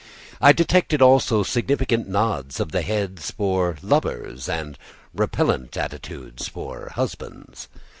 I 0.41 0.51
detected 0.51 0.99
also 0.99 1.43
significant 1.43 2.07
nods 2.09 2.59
of 2.59 2.71
the 2.71 2.81
head 2.81 3.19
for 3.21 3.77
lovers 3.83 4.49
and 4.49 4.75
repellent 5.13 5.77
attitudes 5.77 6.47
for 6.47 6.91
husbands. 6.95 7.67